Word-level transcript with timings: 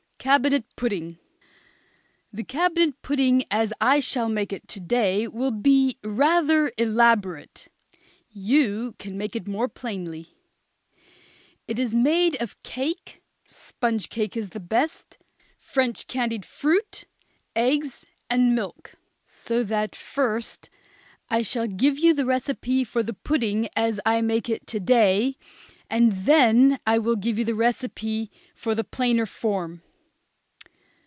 CABINET 0.23 0.65
PUDDING. 0.75 1.17
The 2.31 2.43
cabinet 2.43 3.01
pudding 3.01 3.43
as 3.49 3.73
I 3.81 3.99
shall 3.99 4.29
make 4.29 4.53
it 4.53 4.67
to 4.67 4.79
day 4.79 5.27
will 5.27 5.49
be 5.49 5.97
rather 6.03 6.71
elaborate. 6.77 7.69
You 8.29 8.93
can 8.99 9.17
make 9.17 9.35
it 9.35 9.47
more 9.47 9.67
plainly. 9.67 10.37
It 11.67 11.79
is 11.79 11.95
made 11.95 12.39
of 12.39 12.61
cake, 12.61 13.23
sponge 13.45 14.09
cake 14.09 14.37
is 14.37 14.51
the 14.51 14.59
best, 14.59 15.17
French 15.57 16.05
candied 16.05 16.45
fruit, 16.45 17.05
eggs 17.55 18.05
and 18.29 18.53
milk. 18.53 18.93
So 19.23 19.63
that, 19.63 19.95
first, 19.95 20.69
I 21.31 21.41
shall 21.41 21.65
give 21.65 21.97
you 21.97 22.13
the 22.13 22.25
recipe 22.27 22.83
for 22.83 23.01
the 23.01 23.15
pudding 23.15 23.69
as 23.75 23.99
I 24.05 24.21
make 24.21 24.49
it 24.49 24.67
to 24.67 24.79
day, 24.79 25.37
and 25.89 26.11
then 26.11 26.79
I 26.85 26.99
will 26.99 27.15
give 27.15 27.39
you 27.39 27.43
the 27.43 27.55
recipe 27.55 28.29
for 28.53 28.75
the 28.75 28.83
plainer 28.83 29.25
form. 29.25 29.81